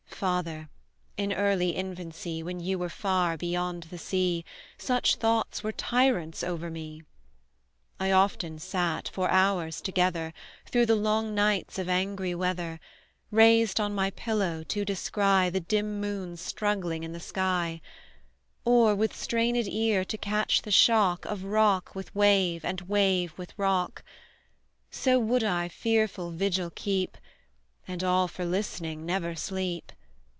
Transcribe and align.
"Father, 0.21 0.69
in 1.17 1.33
early 1.33 1.71
infancy, 1.71 2.43
When 2.43 2.59
you 2.59 2.77
were 2.77 2.89
far 2.89 3.35
beyond 3.37 3.87
the 3.89 3.97
sea, 3.97 4.45
Such 4.77 5.15
thoughts 5.15 5.63
were 5.63 5.71
tyrants 5.71 6.43
over 6.43 6.69
me! 6.69 7.01
I 7.99 8.11
often 8.11 8.59
sat, 8.59 9.07
for 9.07 9.31
hours 9.31 9.81
together, 9.81 10.31
Through 10.67 10.85
the 10.85 10.95
long 10.95 11.33
nights 11.33 11.79
of 11.79 11.89
angry 11.89 12.35
weather, 12.35 12.79
Raised 13.31 13.79
on 13.79 13.95
my 13.95 14.11
pillow, 14.11 14.61
to 14.65 14.85
descry 14.85 15.49
The 15.49 15.59
dim 15.59 15.99
moon 15.99 16.37
struggling 16.37 17.01
in 17.03 17.13
the 17.13 17.19
sky; 17.19 17.81
Or, 18.63 18.93
with 18.93 19.15
strained 19.15 19.67
ear, 19.67 20.05
to 20.05 20.17
catch 20.19 20.61
the 20.61 20.69
shock, 20.69 21.25
Of 21.25 21.45
rock 21.45 21.95
with 21.95 22.13
wave, 22.13 22.63
and 22.63 22.81
wave 22.81 23.33
with 23.39 23.57
rock; 23.57 24.03
So 24.91 25.17
would 25.17 25.43
I 25.43 25.67
fearful 25.67 26.29
vigil 26.29 26.71
keep, 26.75 27.17
And, 27.87 28.03
all 28.03 28.27
for 28.27 28.45
listening, 28.45 29.03
never 29.03 29.33
sleep. 29.33 29.91